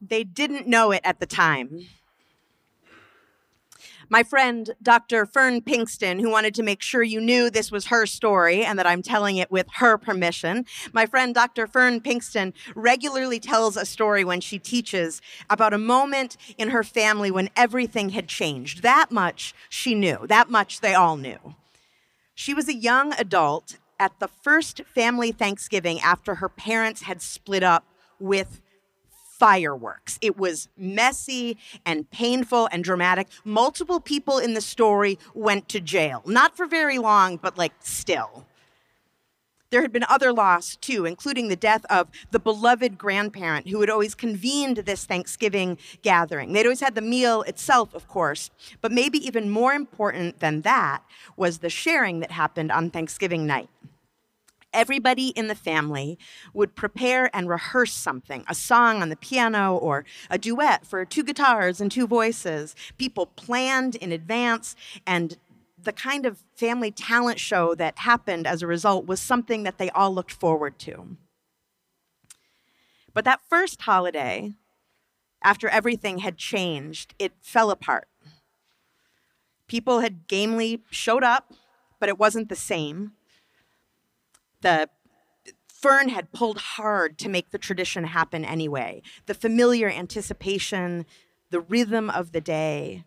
they 0.00 0.24
didn't 0.24 0.66
know 0.66 0.90
it 0.90 1.00
at 1.04 1.20
the 1.20 1.26
time. 1.26 1.86
My 4.08 4.22
friend, 4.22 4.70
Dr. 4.80 5.26
Fern 5.26 5.62
Pinkston, 5.62 6.20
who 6.20 6.30
wanted 6.30 6.54
to 6.54 6.62
make 6.62 6.80
sure 6.80 7.02
you 7.02 7.20
knew 7.20 7.50
this 7.50 7.72
was 7.72 7.86
her 7.86 8.06
story 8.06 8.64
and 8.64 8.78
that 8.78 8.86
I'm 8.86 9.02
telling 9.02 9.36
it 9.36 9.50
with 9.50 9.66
her 9.74 9.98
permission. 9.98 10.64
My 10.92 11.06
friend, 11.06 11.34
Dr. 11.34 11.66
Fern 11.66 12.00
Pinkston, 12.00 12.52
regularly 12.76 13.40
tells 13.40 13.76
a 13.76 13.84
story 13.84 14.22
when 14.22 14.40
she 14.40 14.60
teaches 14.60 15.20
about 15.50 15.74
a 15.74 15.78
moment 15.78 16.36
in 16.56 16.70
her 16.70 16.84
family 16.84 17.32
when 17.32 17.50
everything 17.56 18.10
had 18.10 18.28
changed. 18.28 18.82
That 18.82 19.10
much 19.10 19.54
she 19.68 19.94
knew, 19.94 20.24
that 20.28 20.50
much 20.50 20.80
they 20.80 20.94
all 20.94 21.16
knew. 21.16 21.56
She 22.34 22.54
was 22.54 22.68
a 22.68 22.74
young 22.74 23.12
adult 23.14 23.78
at 23.98 24.20
the 24.20 24.28
first 24.28 24.82
family 24.84 25.32
Thanksgiving 25.32 25.98
after 26.00 26.36
her 26.36 26.48
parents 26.48 27.02
had 27.02 27.22
split 27.22 27.64
up 27.64 27.84
with 28.20 28.60
fireworks. 29.38 30.18
It 30.20 30.38
was 30.38 30.68
messy 30.76 31.58
and 31.84 32.10
painful 32.10 32.68
and 32.72 32.82
dramatic. 32.82 33.28
Multiple 33.44 34.00
people 34.00 34.38
in 34.38 34.54
the 34.54 34.60
story 34.60 35.18
went 35.34 35.68
to 35.70 35.80
jail. 35.80 36.22
Not 36.26 36.56
for 36.56 36.66
very 36.66 36.98
long, 36.98 37.36
but 37.36 37.58
like 37.58 37.72
still. 37.80 38.46
There 39.70 39.82
had 39.82 39.92
been 39.92 40.04
other 40.08 40.32
loss 40.32 40.76
too, 40.76 41.04
including 41.04 41.48
the 41.48 41.56
death 41.56 41.84
of 41.90 42.08
the 42.30 42.38
beloved 42.38 42.96
grandparent 42.96 43.68
who 43.68 43.80
had 43.80 43.90
always 43.90 44.14
convened 44.14 44.78
this 44.78 45.04
Thanksgiving 45.04 45.76
gathering. 46.02 46.52
They'd 46.52 46.66
always 46.66 46.80
had 46.80 46.94
the 46.94 47.00
meal 47.00 47.42
itself, 47.42 47.92
of 47.92 48.06
course, 48.06 48.50
but 48.80 48.92
maybe 48.92 49.18
even 49.26 49.50
more 49.50 49.72
important 49.72 50.38
than 50.38 50.62
that 50.62 51.02
was 51.36 51.58
the 51.58 51.68
sharing 51.70 52.20
that 52.20 52.30
happened 52.30 52.70
on 52.70 52.90
Thanksgiving 52.90 53.44
night 53.44 53.68
everybody 54.76 55.28
in 55.28 55.48
the 55.48 55.54
family 55.54 56.18
would 56.54 56.76
prepare 56.76 57.34
and 57.34 57.48
rehearse 57.48 57.92
something 57.92 58.44
a 58.48 58.54
song 58.54 59.02
on 59.02 59.08
the 59.08 59.16
piano 59.16 59.74
or 59.74 60.04
a 60.30 60.38
duet 60.38 60.86
for 60.86 61.04
two 61.04 61.24
guitars 61.24 61.80
and 61.80 61.90
two 61.90 62.06
voices. 62.06 62.76
People 62.98 63.26
planned 63.26 63.96
in 63.96 64.12
advance, 64.12 64.76
and 65.06 65.38
the 65.82 65.92
kind 65.92 66.26
of 66.26 66.44
family 66.54 66.90
talent 66.90 67.40
show 67.40 67.74
that 67.74 67.98
happened 67.98 68.46
as 68.46 68.62
a 68.62 68.66
result 68.66 69.06
was 69.06 69.18
something 69.18 69.62
that 69.62 69.78
they 69.78 69.90
all 69.90 70.14
looked 70.14 70.32
forward 70.32 70.78
to. 70.80 71.16
But 73.14 73.24
that 73.24 73.40
first 73.48 73.80
holiday, 73.80 74.52
after 75.42 75.68
everything 75.68 76.18
had 76.18 76.36
changed, 76.36 77.14
it 77.18 77.32
fell 77.40 77.70
apart. 77.70 78.08
People 79.68 80.00
had 80.00 80.28
gamely 80.28 80.82
showed 80.90 81.24
up, 81.24 81.52
but 81.98 82.08
it 82.08 82.18
wasn't 82.18 82.48
the 82.48 82.56
same 82.56 83.12
the 84.62 84.88
Fern 85.68 86.08
had 86.08 86.32
pulled 86.32 86.58
hard 86.58 87.18
to 87.18 87.28
make 87.28 87.50
the 87.50 87.58
tradition 87.58 88.04
happen 88.04 88.44
anyway. 88.44 89.02
The 89.26 89.34
familiar 89.34 89.88
anticipation, 89.88 91.04
the 91.50 91.60
rhythm 91.60 92.08
of 92.08 92.32
the 92.32 92.40
day. 92.40 93.04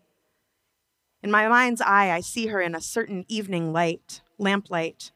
In 1.21 1.31
my 1.31 1.47
mind's 1.47 1.81
eye, 1.81 2.11
I 2.11 2.21
see 2.21 2.47
her 2.47 2.61
in 2.61 2.75
a 2.75 2.81
certain 2.81 3.25
evening 3.27 3.73
light, 3.73 4.21
lamplight, 4.37 5.11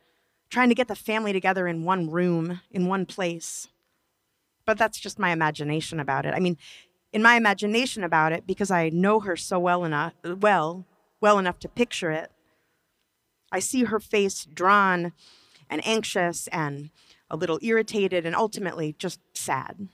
trying 0.50 0.70
to 0.70 0.76
get 0.76 0.88
the 0.88 0.96
family 0.96 1.32
together 1.32 1.68
in 1.68 1.86
one 1.86 2.10
room, 2.10 2.60
in 2.72 2.88
one 2.88 3.06
place. 3.06 3.68
But 4.66 4.78
that's 4.78 5.00
just 5.00 5.20
my 5.20 5.32
imagination 5.32 6.00
about 6.00 6.26
it. 6.26 6.34
I 6.34 6.40
mean, 6.40 6.58
in 7.14 7.22
my 7.22 7.36
imagination 7.36 8.04
about 8.04 8.34
it, 8.34 8.48
because 8.48 8.72
I 8.72 8.90
know 8.90 9.20
her 9.22 9.36
so 9.36 9.60
well 9.60 9.86
enough, 9.86 10.14
well, 10.24 10.86
well 11.22 11.40
enough 11.40 11.60
to 11.60 11.70
picture 11.70 12.12
it, 12.12 12.32
I 13.52 13.60
see 13.60 13.84
her 13.86 14.00
face 14.00 14.46
drawn 14.46 15.14
and 15.74 15.86
anxious 15.88 16.48
and 16.48 16.92
a 17.32 17.36
little 17.36 17.58
irritated 17.64 18.28
and 18.28 18.36
ultimately 18.36 18.96
just 19.00 19.20
sad. 19.34 19.88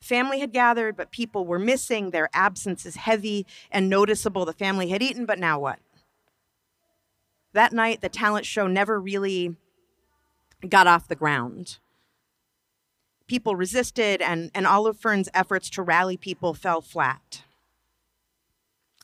Family 0.00 0.38
had 0.38 0.52
gathered, 0.52 0.96
but 0.96 1.10
people 1.10 1.44
were 1.44 1.58
missing. 1.58 2.10
Their 2.10 2.30
absence 2.32 2.86
is 2.86 2.94
heavy 2.94 3.44
and 3.70 3.90
noticeable. 3.90 4.44
The 4.44 4.52
family 4.52 4.88
had 4.88 5.02
eaten, 5.02 5.26
but 5.26 5.38
now 5.38 5.58
what? 5.58 5.80
That 7.52 7.72
night, 7.72 8.00
the 8.00 8.08
talent 8.08 8.46
show 8.46 8.68
never 8.68 9.00
really 9.00 9.56
got 10.66 10.86
off 10.86 11.08
the 11.08 11.16
ground. 11.16 11.78
People 13.26 13.56
resisted, 13.56 14.22
and, 14.22 14.52
and 14.54 14.64
all 14.64 14.86
of 14.86 14.96
Fern's 14.96 15.28
efforts 15.34 15.68
to 15.70 15.82
rally 15.82 16.16
people 16.16 16.54
fell 16.54 16.80
flat. 16.80 17.42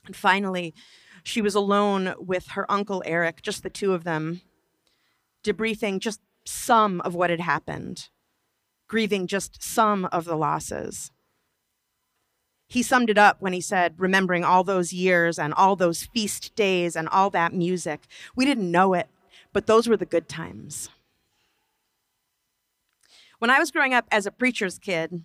And 0.07 0.15
finally, 0.15 0.73
she 1.27 1.43
was 1.43 1.57
alone 1.57 2.15
with 2.21 2.51
her 2.51 2.71
uncle 2.71 3.03
Eric, 3.05 3.43
just 3.43 3.65
the 3.65 3.69
two 3.69 3.93
of 3.93 4.05
them, 4.05 4.43
debriefing 5.43 5.99
just 5.99 6.21
some 6.45 7.01
of 7.01 7.17
what 7.17 7.31
had 7.31 7.41
happened, 7.41 8.09
grieving 8.87 9.27
just 9.27 9.61
some 9.61 10.05
of 10.13 10.25
the 10.25 10.37
losses. 10.37 11.11
He 12.69 12.81
summed 12.81 13.11
it 13.11 13.19
up 13.19 13.39
when 13.41 13.53
he 13.53 13.61
said, 13.61 13.97
remembering 13.99 14.45
all 14.45 14.63
those 14.63 14.93
years 14.93 15.37
and 15.37 15.53
all 15.53 15.75
those 15.75 16.05
feast 16.05 16.55
days 16.55 16.95
and 16.95 17.09
all 17.09 17.29
that 17.31 17.53
music. 17.53 18.07
We 18.37 18.45
didn't 18.45 18.71
know 18.71 18.95
it, 18.95 19.09
but 19.53 19.67
those 19.67 19.89
were 19.89 19.97
the 19.97 20.07
good 20.07 20.29
times. 20.29 20.91
When 23.41 23.51
I 23.51 23.59
was 23.59 23.73
growing 23.73 23.93
up 23.93 24.07
as 24.13 24.27
a 24.27 24.31
preacher's 24.31 24.79
kid, 24.79 25.25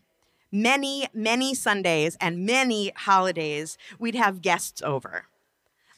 many, 0.51 1.07
many 1.13 1.53
Sundays 1.53 2.18
and 2.19 2.44
many 2.44 2.91
holidays, 2.95 3.78
we'd 4.00 4.16
have 4.16 4.41
guests 4.41 4.81
over. 4.81 5.28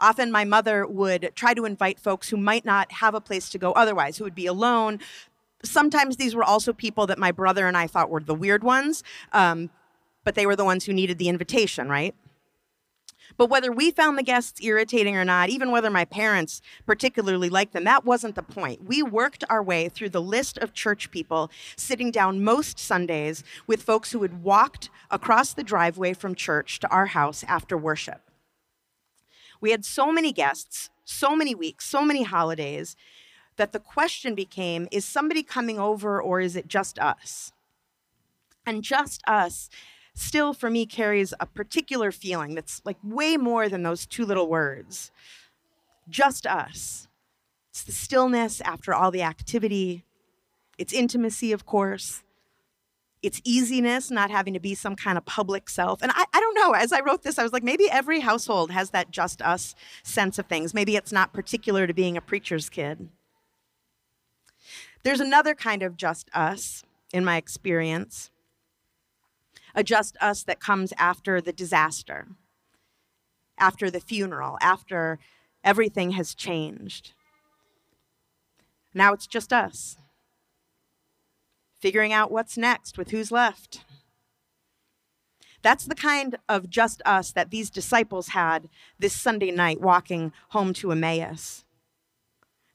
Often 0.03 0.33
my 0.33 0.43
mother 0.43 0.85
would 0.85 1.31
try 1.33 1.53
to 1.53 1.63
invite 1.63 1.97
folks 1.97 2.27
who 2.27 2.35
might 2.35 2.65
not 2.65 2.91
have 2.91 3.15
a 3.15 3.21
place 3.21 3.49
to 3.51 3.57
go 3.57 3.71
otherwise, 3.71 4.17
who 4.17 4.25
would 4.25 4.35
be 4.35 4.47
alone. 4.47 4.99
Sometimes 5.63 6.17
these 6.17 6.35
were 6.35 6.43
also 6.43 6.73
people 6.73 7.07
that 7.07 7.17
my 7.17 7.31
brother 7.31 7.67
and 7.67 7.77
I 7.77 7.87
thought 7.87 8.09
were 8.09 8.19
the 8.19 8.35
weird 8.35 8.65
ones, 8.65 9.01
um, 9.31 9.69
but 10.25 10.35
they 10.35 10.45
were 10.45 10.57
the 10.57 10.65
ones 10.65 10.83
who 10.83 10.91
needed 10.91 11.19
the 11.19 11.29
invitation, 11.29 11.87
right? 11.87 12.13
But 13.37 13.49
whether 13.49 13.71
we 13.71 13.91
found 13.91 14.17
the 14.17 14.23
guests 14.23 14.61
irritating 14.61 15.15
or 15.15 15.23
not, 15.23 15.49
even 15.49 15.71
whether 15.71 15.89
my 15.89 16.03
parents 16.03 16.61
particularly 16.85 17.49
liked 17.49 17.71
them, 17.71 17.85
that 17.85 18.03
wasn't 18.03 18.35
the 18.35 18.43
point. 18.43 18.83
We 18.83 19.01
worked 19.01 19.45
our 19.49 19.63
way 19.63 19.87
through 19.87 20.09
the 20.09 20.21
list 20.21 20.57
of 20.57 20.73
church 20.73 21.11
people 21.11 21.49
sitting 21.77 22.11
down 22.11 22.43
most 22.43 22.77
Sundays 22.77 23.41
with 23.67 23.81
folks 23.81 24.11
who 24.11 24.21
had 24.21 24.43
walked 24.43 24.89
across 25.09 25.53
the 25.53 25.63
driveway 25.63 26.11
from 26.11 26.35
church 26.35 26.81
to 26.81 26.89
our 26.89 27.05
house 27.05 27.45
after 27.47 27.77
worship. 27.77 28.19
We 29.63 29.71
had 29.71 29.85
so 29.85 30.11
many 30.11 30.33
guests, 30.33 30.89
so 31.05 31.37
many 31.37 31.55
weeks, 31.55 31.85
so 31.85 32.03
many 32.03 32.23
holidays 32.23 32.97
that 33.55 33.71
the 33.71 33.79
question 33.79 34.35
became 34.35 34.89
is 34.91 35.05
somebody 35.05 35.41
coming 35.41 35.79
over 35.79 36.21
or 36.21 36.41
is 36.41 36.57
it 36.57 36.67
just 36.67 36.99
us? 36.99 37.53
And 38.65 38.83
just 38.83 39.21
us 39.25 39.69
still 40.13 40.53
for 40.53 40.69
me 40.69 40.85
carries 40.85 41.33
a 41.39 41.45
particular 41.45 42.11
feeling 42.11 42.55
that's 42.55 42.81
like 42.83 42.97
way 43.01 43.37
more 43.37 43.69
than 43.69 43.83
those 43.83 44.05
two 44.05 44.25
little 44.25 44.49
words. 44.49 45.11
Just 46.09 46.45
us. 46.45 47.07
It's 47.69 47.83
the 47.83 47.93
stillness 47.93 48.59
after 48.59 48.93
all 48.93 49.11
the 49.11 49.21
activity, 49.21 50.03
it's 50.77 50.91
intimacy, 50.91 51.53
of 51.53 51.65
course, 51.65 52.21
its 53.23 53.41
easiness, 53.45 54.11
not 54.11 54.29
having 54.29 54.53
to 54.53 54.59
be 54.59 54.75
some 54.75 54.97
kind 54.97 55.17
of 55.17 55.25
public 55.25 55.69
self. 55.69 56.01
And 56.01 56.11
I, 56.13 56.25
I 56.33 56.39
don't 56.41 56.55
know, 56.55 56.73
as 56.73 56.91
I 56.91 56.99
wrote 56.99 57.23
this, 57.23 57.39
I 57.39 57.43
was 57.43 57.53
like, 57.53 57.63
maybe 57.63 57.89
every 57.89 58.19
household 58.19 58.69
has 58.71 58.89
that 58.89 59.11
just 59.11 59.41
us 59.41 59.73
sense 60.03 60.37
of 60.37 60.45
things. 60.47 60.73
Maybe 60.73 60.97
it's 60.97 61.13
not 61.13 61.31
particular 61.33 61.87
to 61.87 61.93
being 61.93 62.17
a 62.17 62.21
preacher's 62.21 62.69
kid. 62.69 63.07
There's 65.03 65.21
another 65.21 65.55
kind 65.55 65.81
of 65.81 65.95
just 65.95 66.29
us, 66.33 66.83
in 67.13 67.23
my 67.23 67.37
experience, 67.37 68.29
a 69.73 69.83
just 69.83 70.17
us 70.19 70.43
that 70.43 70.59
comes 70.59 70.93
after 70.97 71.39
the 71.39 71.53
disaster, 71.53 72.27
after 73.57 73.89
the 73.89 74.01
funeral, 74.01 74.57
after 74.61 75.17
everything 75.63 76.11
has 76.11 76.35
changed. 76.35 77.13
Now 78.93 79.13
it's 79.13 79.27
just 79.27 79.53
us 79.53 79.97
figuring 81.83 82.13
out 82.13 82.31
what's 82.31 82.57
next 82.57 82.97
with 82.97 83.11
who's 83.11 83.29
left. 83.29 83.83
That's 85.61 85.83
the 85.83 85.95
kind 85.95 86.37
of 86.47 86.69
just 86.69 87.01
us 87.05 87.29
that 87.33 87.51
these 87.51 87.69
disciples 87.69 88.29
had 88.29 88.69
this 88.97 89.11
Sunday 89.11 89.51
night 89.51 89.81
walking 89.81 90.31
home 90.51 90.71
to 90.75 90.93
Emmaus. 90.93 91.65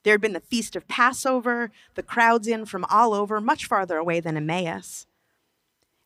There 0.02 0.12
had 0.12 0.20
been 0.20 0.34
the 0.34 0.40
feast 0.40 0.76
of 0.76 0.87
Passover, 0.88 1.70
the 1.94 2.02
crowds 2.02 2.46
in 2.46 2.66
from 2.66 2.84
all 2.90 3.14
over, 3.14 3.40
much 3.40 3.64
farther 3.64 3.96
away 3.96 4.20
than 4.20 4.37
Emmaus. 4.37 5.06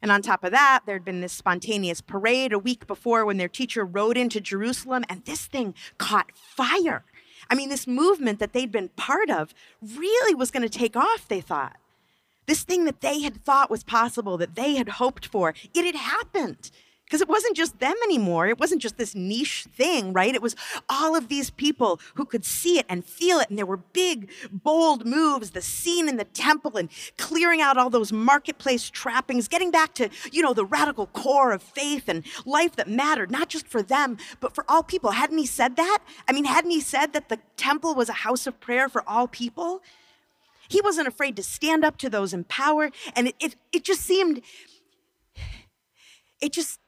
And 0.00 0.12
on 0.12 0.22
top 0.22 0.44
of 0.44 0.52
that, 0.52 0.82
there 0.86 0.94
had 0.94 1.04
been 1.04 1.22
this 1.22 1.32
spontaneous 1.32 2.00
parade 2.00 2.52
a 2.52 2.58
week 2.58 2.86
before 2.86 3.26
when 3.26 3.36
their 3.36 3.48
teacher 3.48 3.84
rode 3.84 4.16
into 4.16 4.40
Jerusalem, 4.40 5.04
and 5.08 5.24
this 5.24 5.46
thing 5.46 5.74
caught 5.98 6.30
fire. 6.36 7.04
I 7.50 7.56
mean, 7.56 7.68
this 7.68 7.88
movement 7.88 8.38
that 8.38 8.52
they'd 8.52 8.70
been 8.70 8.90
part 8.90 9.28
of 9.28 9.52
really 9.82 10.36
was 10.36 10.52
going 10.52 10.62
to 10.62 10.78
take 10.78 10.94
off, 10.94 11.26
they 11.26 11.40
thought. 11.40 11.81
This 12.46 12.62
thing 12.62 12.84
that 12.86 13.00
they 13.00 13.20
had 13.20 13.44
thought 13.44 13.70
was 13.70 13.84
possible, 13.84 14.36
that 14.38 14.54
they 14.54 14.74
had 14.74 14.88
hoped 14.88 15.26
for, 15.26 15.54
it 15.74 15.84
had 15.84 15.94
happened. 15.94 16.70
Because 17.04 17.20
it 17.20 17.28
wasn't 17.28 17.58
just 17.58 17.78
them 17.78 17.96
anymore. 18.04 18.46
It 18.46 18.58
wasn't 18.58 18.80
just 18.80 18.96
this 18.96 19.14
niche 19.14 19.66
thing, 19.76 20.14
right? 20.14 20.34
It 20.34 20.40
was 20.40 20.56
all 20.88 21.14
of 21.14 21.28
these 21.28 21.50
people 21.50 22.00
who 22.14 22.24
could 22.24 22.42
see 22.42 22.78
it 22.78 22.86
and 22.88 23.04
feel 23.04 23.38
it. 23.38 23.50
And 23.50 23.58
there 23.58 23.66
were 23.66 23.76
big, 23.76 24.30
bold 24.50 25.04
moves, 25.04 25.50
the 25.50 25.60
scene 25.60 26.08
in 26.08 26.16
the 26.16 26.24
temple 26.24 26.78
and 26.78 26.88
clearing 27.18 27.60
out 27.60 27.76
all 27.76 27.90
those 27.90 28.14
marketplace 28.14 28.88
trappings, 28.88 29.46
getting 29.46 29.70
back 29.70 29.92
to, 29.96 30.08
you 30.30 30.40
know, 30.40 30.54
the 30.54 30.64
radical 30.64 31.06
core 31.08 31.52
of 31.52 31.62
faith 31.62 32.08
and 32.08 32.24
life 32.46 32.76
that 32.76 32.88
mattered, 32.88 33.30
not 33.30 33.50
just 33.50 33.68
for 33.68 33.82
them, 33.82 34.16
but 34.40 34.54
for 34.54 34.64
all 34.66 34.82
people. 34.82 35.10
Hadn't 35.10 35.36
he 35.36 35.44
said 35.44 35.76
that? 35.76 35.98
I 36.26 36.32
mean, 36.32 36.46
hadn't 36.46 36.70
he 36.70 36.80
said 36.80 37.12
that 37.12 37.28
the 37.28 37.40
temple 37.58 37.94
was 37.94 38.08
a 38.08 38.14
house 38.14 38.46
of 38.46 38.58
prayer 38.58 38.88
for 38.88 39.06
all 39.06 39.28
people? 39.28 39.82
He 40.72 40.80
wasn't 40.80 41.06
afraid 41.06 41.36
to 41.36 41.42
stand 41.42 41.84
up 41.84 41.98
to 41.98 42.08
those 42.08 42.32
in 42.32 42.44
power. 42.44 42.90
And 43.14 43.28
it, 43.28 43.34
it, 43.38 43.56
it 43.72 43.84
just 43.84 44.00
seemed, 44.00 44.40
it 46.40 46.52
just, 46.52 46.80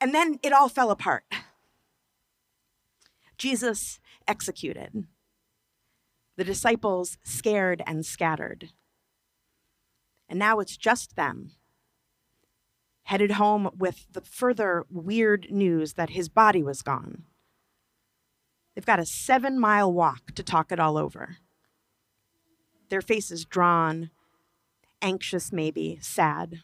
and 0.00 0.14
then 0.14 0.38
it 0.44 0.52
all 0.52 0.68
fell 0.68 0.92
apart. 0.92 1.24
Jesus 3.36 3.98
executed. 4.28 5.06
The 6.36 6.44
disciples 6.44 7.18
scared 7.24 7.82
and 7.84 8.06
scattered. 8.06 8.70
And 10.28 10.38
now 10.38 10.60
it's 10.60 10.76
just 10.76 11.16
them, 11.16 11.52
headed 13.04 13.32
home 13.32 13.70
with 13.76 14.06
the 14.12 14.20
further 14.20 14.84
weird 14.88 15.48
news 15.50 15.94
that 15.94 16.10
his 16.10 16.28
body 16.28 16.62
was 16.62 16.82
gone. 16.82 17.24
They've 18.74 18.86
got 18.86 19.00
a 19.00 19.06
seven 19.06 19.58
mile 19.58 19.92
walk 19.92 20.32
to 20.36 20.42
talk 20.44 20.70
it 20.70 20.78
all 20.78 20.96
over. 20.96 21.38
Their 22.88 23.02
faces 23.02 23.44
drawn, 23.44 24.10
anxious, 25.02 25.52
maybe, 25.52 25.98
sad. 26.00 26.62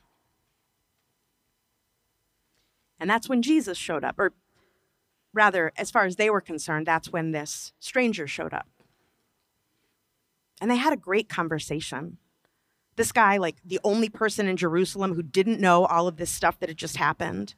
And 2.98 3.10
that's 3.10 3.28
when 3.28 3.42
Jesus 3.42 3.76
showed 3.76 4.04
up, 4.04 4.18
or 4.18 4.32
rather, 5.34 5.72
as 5.76 5.90
far 5.90 6.04
as 6.04 6.16
they 6.16 6.30
were 6.30 6.40
concerned, 6.40 6.86
that's 6.86 7.10
when 7.10 7.32
this 7.32 7.72
stranger 7.80 8.26
showed 8.26 8.54
up. 8.54 8.68
And 10.60 10.70
they 10.70 10.76
had 10.76 10.92
a 10.92 10.96
great 10.96 11.28
conversation. 11.28 12.18
This 12.94 13.10
guy, 13.10 13.38
like 13.38 13.56
the 13.64 13.80
only 13.82 14.08
person 14.08 14.46
in 14.46 14.56
Jerusalem 14.56 15.14
who 15.14 15.22
didn't 15.22 15.60
know 15.60 15.86
all 15.86 16.06
of 16.06 16.16
this 16.16 16.30
stuff 16.30 16.60
that 16.60 16.68
had 16.68 16.78
just 16.78 16.96
happened. 16.96 17.54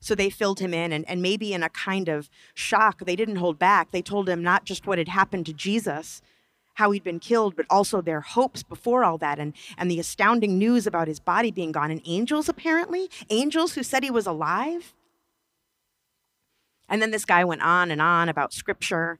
So 0.00 0.14
they 0.14 0.30
filled 0.30 0.60
him 0.60 0.72
in, 0.72 0.92
and, 0.92 1.08
and 1.08 1.20
maybe 1.20 1.52
in 1.52 1.62
a 1.62 1.68
kind 1.68 2.08
of 2.08 2.30
shock, 2.54 3.04
they 3.04 3.16
didn't 3.16 3.36
hold 3.36 3.58
back. 3.58 3.90
They 3.90 4.02
told 4.02 4.28
him 4.28 4.42
not 4.42 4.64
just 4.64 4.86
what 4.86 4.98
had 4.98 5.08
happened 5.08 5.46
to 5.46 5.52
Jesus, 5.52 6.22
how 6.74 6.90
he'd 6.90 7.04
been 7.04 7.20
killed, 7.20 7.56
but 7.56 7.66
also 7.70 8.00
their 8.00 8.20
hopes 8.20 8.62
before 8.62 9.04
all 9.04 9.18
that 9.18 9.38
and, 9.38 9.54
and 9.78 9.90
the 9.90 10.00
astounding 10.00 10.58
news 10.58 10.86
about 10.86 11.08
his 11.08 11.20
body 11.20 11.50
being 11.50 11.72
gone. 11.72 11.90
And 11.90 12.02
angels, 12.04 12.48
apparently, 12.48 13.08
angels 13.30 13.74
who 13.74 13.82
said 13.82 14.02
he 14.02 14.10
was 14.10 14.26
alive. 14.26 14.92
And 16.88 17.00
then 17.00 17.10
this 17.10 17.24
guy 17.24 17.44
went 17.44 17.62
on 17.62 17.90
and 17.90 18.02
on 18.02 18.28
about 18.28 18.52
scripture, 18.52 19.18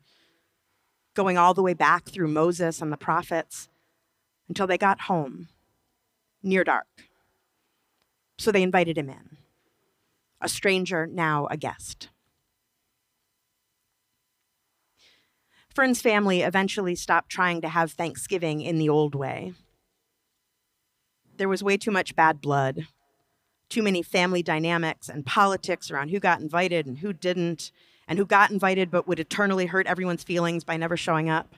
going 1.15 1.39
all 1.39 1.55
the 1.55 1.62
way 1.62 1.75
back 1.75 2.09
through 2.09 2.29
Moses 2.29 2.83
and 2.83 2.93
the 2.93 2.97
prophets 2.97 3.69
until 4.49 4.67
they 4.67 4.79
got 4.79 5.03
home 5.03 5.49
near 6.43 6.65
dark. 6.65 6.87
So 8.37 8.51
they 8.51 8.62
invited 8.62 8.99
him 8.99 9.09
in, 9.09 9.39
a 10.41 10.49
stranger, 10.49 11.06
now 11.06 11.47
a 11.51 11.56
guest. 11.56 12.09
Fern's 15.75 16.00
family 16.00 16.43
eventually 16.43 16.94
stopped 16.94 17.31
trying 17.31 17.61
to 17.61 17.69
have 17.69 17.93
Thanksgiving 17.93 18.61
in 18.61 18.79
the 18.79 18.88
old 18.88 19.15
way. 19.15 19.55
There 21.37 21.49
was 21.49 21.65
way 21.65 21.76
too 21.76 21.91
much 21.91 22.15
bad 22.15 22.41
blood, 22.41 22.87
too 23.69 23.82
many 23.82 24.03
family 24.03 24.43
dynamics 24.43 25.09
and 25.09 25.26
politics 25.26 25.91
around 25.91 26.11
who 26.11 26.21
got 26.21 26.41
invited 26.41 26.87
and 26.87 26.99
who 26.99 27.12
didn't, 27.12 27.73
and 28.06 28.19
who 28.19 28.25
got 28.25 28.53
invited 28.53 28.91
but 28.91 29.09
would 29.09 29.19
eternally 29.19 29.67
hurt 29.67 29.88
everyone's 29.88 30.23
feelings 30.23 30.62
by 30.62 30.76
never 30.76 30.97
showing 30.97 31.29
up. 31.29 31.56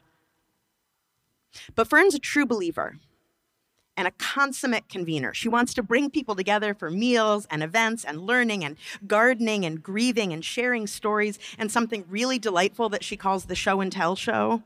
But 1.75 1.89
Fern's 1.89 2.15
a 2.15 2.19
true 2.19 2.47
believer 2.47 2.97
and 3.97 4.07
a 4.07 4.13
consummate 4.13 4.89
convener. 4.89 5.33
She 5.33 5.49
wants 5.49 5.75
to 5.75 5.83
bring 5.83 6.11
people 6.11 6.35
together 6.35 6.75
for 6.75 6.91
meals 6.91 7.47
and 7.51 7.63
events 7.63 8.05
and 8.05 8.21
learning 8.21 8.65
and 8.65 8.77
gardening 9.07 9.65
and 9.65 9.83
grieving 9.83 10.33
and 10.33 10.45
sharing 10.45 10.87
stories 10.87 11.39
and 11.59 11.71
something 11.71 12.05
really 12.09 12.39
delightful 12.39 12.89
that 12.91 13.05
she 13.05 13.17
calls 13.17 13.47
the 13.47 13.55
show 13.55 13.81
and 13.81 13.91
tell 13.91 14.17
show. 14.17 14.63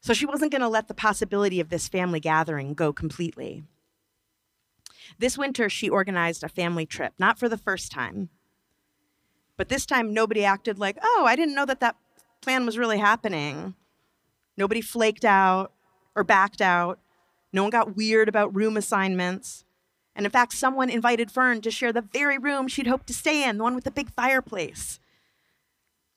So 0.00 0.14
she 0.14 0.26
wasn't 0.26 0.52
going 0.52 0.62
to 0.62 0.68
let 0.68 0.88
the 0.88 0.94
possibility 0.94 1.60
of 1.60 1.68
this 1.68 1.88
family 1.88 2.20
gathering 2.20 2.74
go 2.74 2.92
completely. 2.92 3.64
This 5.18 5.38
winter, 5.38 5.68
she 5.68 5.88
organized 5.88 6.42
a 6.42 6.48
family 6.48 6.86
trip, 6.86 7.12
not 7.18 7.38
for 7.38 7.48
the 7.48 7.58
first 7.58 7.92
time. 7.92 8.28
But 9.56 9.68
this 9.68 9.86
time, 9.86 10.14
nobody 10.14 10.44
acted 10.44 10.78
like, 10.78 10.98
oh, 11.02 11.24
I 11.26 11.36
didn't 11.36 11.54
know 11.54 11.66
that 11.66 11.80
that 11.80 11.96
plan 12.40 12.66
was 12.66 12.78
really 12.78 12.98
happening. 12.98 13.74
Nobody 14.56 14.80
flaked 14.80 15.24
out 15.24 15.72
or 16.16 16.24
backed 16.24 16.60
out 16.60 16.98
no 17.52 17.62
one 17.62 17.70
got 17.70 17.96
weird 17.96 18.28
about 18.28 18.54
room 18.54 18.76
assignments. 18.76 19.64
And 20.14 20.26
in 20.26 20.32
fact, 20.32 20.52
someone 20.52 20.90
invited 20.90 21.30
Fern 21.30 21.60
to 21.62 21.70
share 21.70 21.92
the 21.92 22.02
very 22.02 22.38
room 22.38 22.68
she'd 22.68 22.86
hoped 22.86 23.06
to 23.08 23.14
stay 23.14 23.48
in, 23.48 23.58
the 23.58 23.62
one 23.62 23.74
with 23.74 23.84
the 23.84 23.90
big 23.90 24.10
fireplace. 24.10 24.98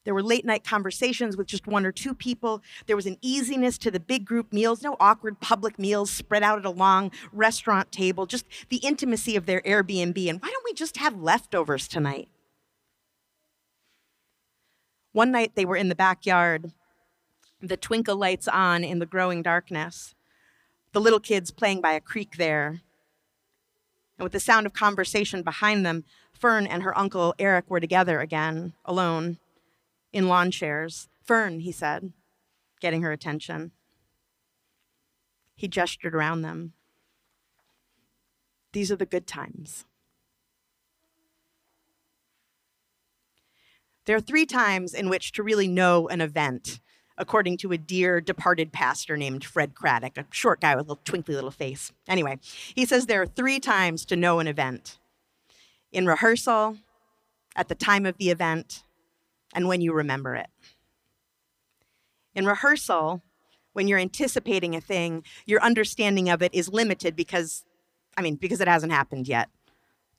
There 0.03 0.13
were 0.13 0.23
late 0.23 0.45
night 0.45 0.63
conversations 0.63 1.35
with 1.35 1.47
just 1.47 1.65
one 1.65 1.85
or 1.85 1.91
two 1.91 2.13
people. 2.13 2.61
There 2.85 2.95
was 2.95 3.07
an 3.07 3.17
easiness 3.21 3.77
to 3.79 3.89
the 3.89 3.99
big 3.99 4.23
group 4.23 4.53
meals, 4.53 4.83
no 4.83 4.95
awkward 4.99 5.39
public 5.39 5.79
meals 5.79 6.11
spread 6.11 6.43
out 6.43 6.59
at 6.59 6.65
a 6.65 6.69
long 6.69 7.11
restaurant 7.33 7.91
table, 7.91 8.27
just 8.27 8.45
the 8.69 8.77
intimacy 8.77 9.35
of 9.35 9.47
their 9.47 9.61
Airbnb. 9.61 10.29
And 10.29 10.41
why 10.41 10.49
don't 10.49 10.65
we 10.65 10.73
just 10.73 10.97
have 10.97 11.19
leftovers 11.19 11.87
tonight? 11.87 12.29
One 15.11 15.31
night 15.31 15.53
they 15.55 15.65
were 15.65 15.77
in 15.77 15.89
the 15.89 15.95
backyard, 15.95 16.73
the 17.61 17.77
twinkle 17.77 18.17
lights 18.17 18.47
on 18.47 18.83
in 18.83 18.99
the 18.99 19.05
growing 19.05 19.41
darkness 19.41 20.14
the 20.95 21.01
little 21.01 21.19
kids 21.19 21.51
playing 21.51 21.81
by 21.81 21.91
a 21.91 21.99
creek 21.99 22.37
there. 22.37 22.79
And 24.17 24.23
with 24.23 24.31
the 24.31 24.39
sound 24.39 24.65
of 24.65 24.71
conversation 24.71 25.43
behind 25.43 25.85
them, 25.85 26.05
Fern 26.31 26.65
and 26.65 26.83
her 26.83 26.97
uncle 26.97 27.35
Eric 27.37 27.69
were 27.69 27.81
together 27.81 28.21
again, 28.21 28.71
alone, 28.85 29.37
in 30.13 30.29
lawn 30.29 30.51
chairs. 30.51 31.09
Fern, 31.21 31.59
he 31.59 31.73
said, 31.73 32.13
getting 32.79 33.01
her 33.01 33.11
attention. 33.11 33.71
He 35.57 35.67
gestured 35.67 36.15
around 36.15 36.43
them. 36.43 36.71
These 38.71 38.89
are 38.89 38.95
the 38.95 39.05
good 39.05 39.27
times. 39.27 39.83
There 44.05 44.15
are 44.15 44.21
three 44.21 44.45
times 44.45 44.93
in 44.93 45.09
which 45.09 45.33
to 45.33 45.43
really 45.43 45.67
know 45.67 46.07
an 46.07 46.21
event 46.21 46.79
according 47.17 47.57
to 47.57 47.71
a 47.71 47.77
dear 47.77 48.19
departed 48.19 48.71
pastor 48.71 49.15
named 49.15 49.43
Fred 49.43 49.75
Craddock, 49.75 50.17
a 50.17 50.25
short 50.31 50.61
guy 50.61 50.75
with 50.75 50.85
a 50.85 50.89
little 50.89 51.01
twinkly 51.05 51.35
little 51.35 51.51
face. 51.51 51.91
Anyway, 52.07 52.39
he 52.73 52.85
says 52.85 53.05
there 53.05 53.21
are 53.21 53.27
three 53.27 53.59
times 53.59 54.05
to 54.05 54.15
know 54.15 54.39
an 54.39 54.47
event 54.47 54.97
in 55.91 56.05
rehearsal, 56.05 56.77
at 57.55 57.69
the 57.69 57.75
time 57.75 58.05
of 58.05 58.17
the 58.17 58.29
event, 58.29 58.83
and 59.53 59.67
when 59.67 59.79
you 59.79 59.93
remember 59.93 60.35
it. 60.35 60.49
In 62.35 62.45
rehearsal, 62.45 63.21
when 63.71 63.87
you're 63.87 63.99
anticipating 63.99 64.75
a 64.75 64.81
thing, 64.81 65.23
your 65.45 65.61
understanding 65.61 66.29
of 66.29 66.41
it 66.41 66.53
is 66.53 66.67
limited 66.67 67.15
because, 67.15 67.63
I 68.17 68.21
mean, 68.21 68.35
because 68.35 68.59
it 68.59 68.67
hasn't 68.67 68.91
happened 68.91 69.27
yet. 69.27 69.49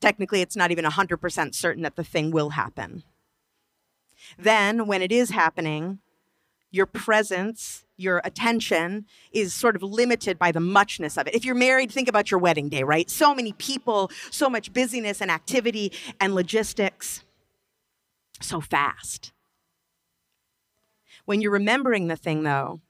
Technically, 0.00 0.40
it's 0.40 0.56
not 0.56 0.70
even 0.70 0.84
100% 0.84 1.54
certain 1.54 1.82
that 1.82 1.96
the 1.96 2.04
thing 2.04 2.30
will 2.30 2.50
happen. 2.50 3.02
Then, 4.38 4.86
when 4.86 5.02
it 5.02 5.12
is 5.12 5.30
happening, 5.30 5.98
your 6.76 6.86
presence, 6.86 7.84
your 7.96 8.20
attention 8.24 9.06
is 9.32 9.54
sort 9.54 9.74
of 9.74 9.82
limited 9.82 10.38
by 10.38 10.52
the 10.52 10.60
muchness 10.60 11.16
of 11.16 11.26
it. 11.26 11.34
If 11.34 11.44
you're 11.44 11.54
married, 11.54 11.90
think 11.90 12.08
about 12.08 12.30
your 12.30 12.38
wedding 12.38 12.68
day, 12.68 12.82
right? 12.82 13.08
So 13.10 13.34
many 13.34 13.52
people, 13.54 14.10
so 14.30 14.50
much 14.50 14.72
busyness 14.72 15.20
and 15.20 15.30
activity 15.30 15.92
and 16.20 16.34
logistics, 16.34 17.24
so 18.40 18.60
fast. 18.60 19.32
When 21.24 21.40
you're 21.40 21.50
remembering 21.50 22.06
the 22.06 22.16
thing, 22.16 22.42
though, 22.42 22.80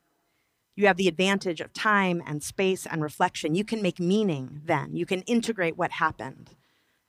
you 0.75 0.87
have 0.89 0.99
the 0.99 1.09
advantage 1.09 1.63
of 1.63 1.73
time 1.73 2.23
and 2.27 2.43
space 2.43 2.85
and 2.85 3.03
reflection. 3.03 3.55
You 3.55 3.65
can 3.65 3.81
make 3.81 3.99
meaning 3.99 4.61
then. 4.67 4.95
You 4.95 5.07
can 5.07 5.23
integrate 5.23 5.79
what 5.79 5.93
happened 5.93 6.51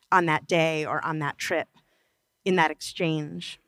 on 0.10 0.25
that 0.27 0.48
day 0.48 0.86
or 0.86 1.03
on 1.03 1.19
that 1.19 1.38
trip 1.38 1.67
in 2.46 2.55
that 2.55 2.72
exchange. 2.72 3.60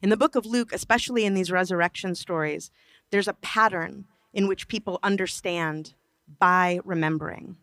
In 0.00 0.10
the 0.10 0.16
book 0.16 0.36
of 0.36 0.46
Luke, 0.46 0.72
especially 0.72 1.24
in 1.24 1.34
these 1.34 1.50
resurrection 1.50 2.14
stories, 2.14 2.70
there's 3.10 3.28
a 3.28 3.34
pattern 3.34 4.04
in 4.32 4.46
which 4.46 4.68
people 4.68 5.00
understand 5.02 5.94
by 6.38 6.78
remembering. 6.84 7.56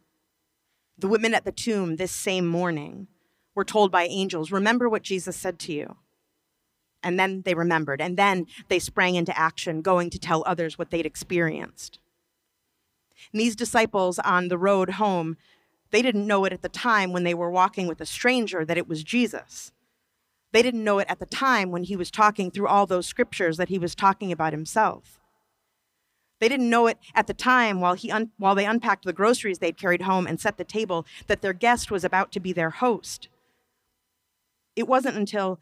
The 0.97 1.07
women 1.07 1.33
at 1.33 1.45
the 1.45 1.51
tomb 1.51 1.95
this 1.95 2.11
same 2.11 2.45
morning 2.45 3.07
were 3.53 3.63
told 3.63 3.91
by 3.91 4.03
angels, 4.03 4.51
Remember 4.51 4.89
what 4.89 5.03
Jesus 5.03 5.35
said 5.35 5.59
to 5.59 5.73
you. 5.73 5.95
And 7.01 7.19
then 7.19 7.43
they 7.43 7.53
remembered, 7.53 8.01
and 8.01 8.17
then 8.17 8.47
they 8.67 8.79
sprang 8.79 9.15
into 9.15 9.37
action, 9.37 9.81
going 9.81 10.09
to 10.09 10.19
tell 10.19 10.43
others 10.45 10.77
what 10.77 10.89
they'd 10.89 11.05
experienced. 11.05 11.99
And 13.31 13.39
these 13.39 13.55
disciples 13.55 14.19
on 14.19 14.47
the 14.47 14.57
road 14.57 14.91
home, 14.91 15.37
They 15.91 16.01
didn't 16.01 16.27
know 16.27 16.43
it 16.45 16.51
at 16.51 16.63
the 16.63 16.69
time 16.69 17.13
when 17.13 17.23
they 17.23 17.33
were 17.33 17.51
walking 17.51 17.87
with 17.87 18.01
a 18.01 18.05
stranger 18.05 18.65
that 18.65 18.77
it 18.77 18.87
was 18.87 19.03
Jesus. 19.03 19.71
They 20.55 20.61
didn't 20.61 20.85
know 20.85 20.99
it 20.99 21.07
at 21.09 21.19
the 21.19 21.25
time 21.25 21.69
when 21.69 21.83
he 21.83 21.97
was 21.97 22.09
talking 22.09 22.49
through 22.49 22.69
all 22.69 22.85
those 22.85 23.05
scriptures 23.05 23.57
that 23.57 23.67
he 23.67 23.77
was 23.77 23.93
talking 23.93 24.31
about 24.31 24.53
himself. 24.53 25.19
They 26.39 26.47
didn't 26.47 26.69
know 26.69 26.87
it 26.87 26.97
at 27.13 27.27
the 27.27 27.33
time 27.33 27.81
while, 27.81 27.93
he 27.93 28.09
un- 28.09 28.31
while 28.37 28.55
they 28.55 28.65
unpacked 28.65 29.03
the 29.03 29.11
groceries 29.11 29.59
they'd 29.59 29.75
carried 29.75 30.03
home 30.03 30.25
and 30.25 30.39
set 30.39 30.55
the 30.55 30.63
table 30.63 31.05
that 31.27 31.41
their 31.41 31.51
guest 31.51 31.91
was 31.91 32.05
about 32.05 32.31
to 32.31 32.39
be 32.39 32.53
their 32.53 32.69
host. 32.69 33.27
It 34.77 34.87
wasn't 34.87 35.17
until 35.17 35.59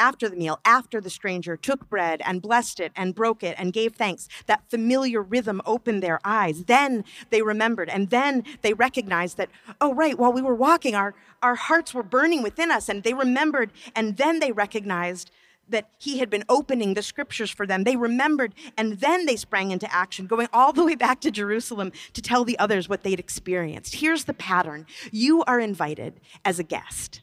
after 0.00 0.28
the 0.28 0.36
meal, 0.36 0.58
after 0.64 1.00
the 1.00 1.10
stranger 1.10 1.56
took 1.56 1.88
bread 1.88 2.22
and 2.24 2.42
blessed 2.42 2.80
it 2.80 2.90
and 2.96 3.14
broke 3.14 3.42
it 3.42 3.54
and 3.58 3.72
gave 3.72 3.94
thanks, 3.94 4.28
that 4.46 4.68
familiar 4.70 5.22
rhythm 5.22 5.60
opened 5.66 6.02
their 6.02 6.18
eyes. 6.24 6.64
Then 6.64 7.04
they 7.28 7.42
remembered, 7.42 7.88
and 7.88 8.10
then 8.10 8.44
they 8.62 8.72
recognized 8.72 9.36
that, 9.36 9.50
oh, 9.80 9.94
right, 9.94 10.18
while 10.18 10.32
we 10.32 10.42
were 10.42 10.54
walking, 10.54 10.94
our, 10.94 11.14
our 11.42 11.54
hearts 11.54 11.92
were 11.94 12.02
burning 12.02 12.42
within 12.42 12.70
us, 12.70 12.88
and 12.88 13.02
they 13.02 13.14
remembered, 13.14 13.70
and 13.94 14.16
then 14.16 14.40
they 14.40 14.52
recognized 14.52 15.30
that 15.68 15.90
he 15.98 16.18
had 16.18 16.28
been 16.28 16.44
opening 16.48 16.94
the 16.94 17.02
scriptures 17.02 17.50
for 17.50 17.66
them. 17.66 17.84
They 17.84 17.96
remembered, 17.96 18.54
and 18.76 19.00
then 19.00 19.26
they 19.26 19.36
sprang 19.36 19.70
into 19.70 19.92
action, 19.94 20.26
going 20.26 20.48
all 20.52 20.72
the 20.72 20.84
way 20.84 20.96
back 20.96 21.20
to 21.20 21.30
Jerusalem 21.30 21.92
to 22.12 22.22
tell 22.22 22.44
the 22.44 22.58
others 22.58 22.88
what 22.88 23.02
they'd 23.02 23.20
experienced. 23.20 23.96
Here's 23.96 24.24
the 24.24 24.34
pattern 24.34 24.86
you 25.12 25.44
are 25.44 25.60
invited 25.60 26.20
as 26.44 26.58
a 26.58 26.64
guest. 26.64 27.22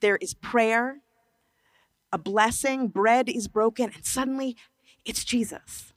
There 0.00 0.16
is 0.16 0.34
prayer, 0.34 1.01
a 2.12 2.18
blessing, 2.18 2.88
bread 2.88 3.28
is 3.28 3.48
broken, 3.48 3.90
and 3.94 4.04
suddenly 4.04 4.56
it's 5.04 5.24
Jesus. 5.24 5.92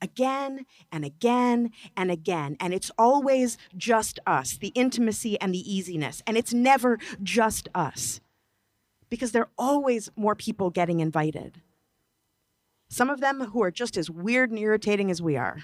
Again 0.00 0.66
and 0.92 1.04
again 1.04 1.70
and 1.96 2.10
again. 2.10 2.56
And 2.60 2.74
it's 2.74 2.90
always 2.98 3.56
just 3.76 4.18
us, 4.26 4.58
the 4.58 4.72
intimacy 4.74 5.40
and 5.40 5.54
the 5.54 5.72
easiness. 5.72 6.22
And 6.26 6.36
it's 6.36 6.52
never 6.52 6.98
just 7.22 7.68
us 7.74 8.20
because 9.08 9.32
there 9.32 9.42
are 9.42 9.50
always 9.56 10.10
more 10.16 10.34
people 10.34 10.70
getting 10.70 11.00
invited. 11.00 11.62
Some 12.88 13.10
of 13.10 13.20
them 13.20 13.46
who 13.46 13.62
are 13.62 13.70
just 13.70 13.96
as 13.96 14.10
weird 14.10 14.50
and 14.50 14.58
irritating 14.58 15.10
as 15.10 15.22
we 15.22 15.36
are. 15.36 15.62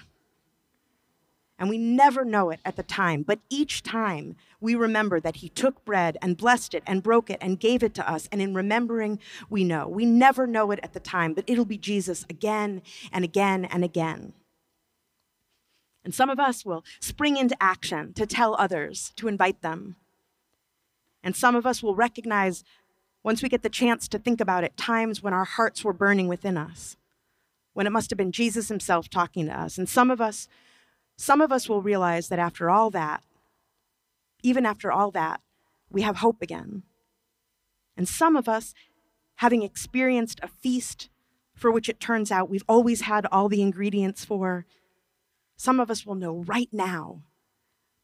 And 1.61 1.69
we 1.69 1.77
never 1.77 2.25
know 2.25 2.49
it 2.49 2.59
at 2.65 2.75
the 2.75 2.81
time, 2.81 3.21
but 3.21 3.37
each 3.51 3.83
time 3.83 4.35
we 4.59 4.73
remember 4.73 5.19
that 5.19 5.37
He 5.37 5.49
took 5.49 5.85
bread 5.85 6.17
and 6.19 6.35
blessed 6.35 6.73
it 6.73 6.81
and 6.87 7.03
broke 7.03 7.29
it 7.29 7.37
and 7.39 7.59
gave 7.59 7.83
it 7.83 7.93
to 7.93 8.11
us. 8.11 8.27
And 8.31 8.41
in 8.41 8.55
remembering, 8.55 9.19
we 9.47 9.63
know. 9.63 9.87
We 9.87 10.03
never 10.03 10.47
know 10.47 10.71
it 10.71 10.79
at 10.81 10.93
the 10.93 10.99
time, 10.99 11.35
but 11.35 11.43
it'll 11.45 11.65
be 11.65 11.77
Jesus 11.77 12.25
again 12.31 12.81
and 13.13 13.23
again 13.23 13.65
and 13.65 13.83
again. 13.83 14.33
And 16.03 16.15
some 16.15 16.31
of 16.31 16.39
us 16.39 16.65
will 16.65 16.83
spring 16.99 17.37
into 17.37 17.55
action 17.61 18.13
to 18.13 18.25
tell 18.25 18.55
others, 18.55 19.13
to 19.17 19.27
invite 19.27 19.61
them. 19.61 19.97
And 21.23 21.35
some 21.35 21.55
of 21.55 21.67
us 21.67 21.83
will 21.83 21.93
recognize, 21.93 22.63
once 23.21 23.43
we 23.43 23.49
get 23.49 23.61
the 23.61 23.69
chance 23.69 24.07
to 24.07 24.17
think 24.17 24.41
about 24.41 24.63
it, 24.63 24.77
times 24.77 25.21
when 25.21 25.35
our 25.35 25.45
hearts 25.45 25.83
were 25.83 25.93
burning 25.93 26.27
within 26.27 26.57
us, 26.57 26.97
when 27.73 27.85
it 27.85 27.91
must 27.91 28.09
have 28.09 28.17
been 28.17 28.31
Jesus 28.31 28.67
himself 28.67 29.11
talking 29.11 29.45
to 29.45 29.55
us. 29.55 29.77
And 29.77 29.87
some 29.87 30.09
of 30.09 30.19
us 30.19 30.47
some 31.21 31.39
of 31.39 31.51
us 31.51 31.69
will 31.69 31.83
realize 31.83 32.29
that 32.29 32.39
after 32.39 32.67
all 32.67 32.89
that, 32.89 33.23
even 34.41 34.65
after 34.65 34.91
all 34.91 35.11
that, 35.11 35.39
we 35.91 36.01
have 36.01 36.17
hope 36.17 36.41
again. 36.41 36.81
And 37.95 38.09
some 38.09 38.35
of 38.35 38.49
us, 38.49 38.73
having 39.35 39.61
experienced 39.61 40.39
a 40.41 40.47
feast 40.47 41.11
for 41.53 41.71
which 41.71 41.87
it 41.87 41.99
turns 41.99 42.31
out 42.31 42.49
we've 42.49 42.65
always 42.67 43.01
had 43.01 43.27
all 43.27 43.49
the 43.49 43.61
ingredients 43.61 44.25
for, 44.25 44.65
some 45.57 45.79
of 45.79 45.91
us 45.91 46.07
will 46.07 46.15
know 46.15 46.37
right 46.47 46.69
now 46.71 47.21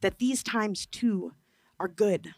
that 0.02 0.20
these 0.20 0.44
times 0.44 0.86
too 0.86 1.34
are 1.80 1.88
good 1.88 2.36